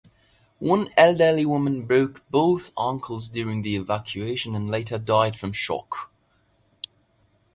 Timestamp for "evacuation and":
3.75-4.67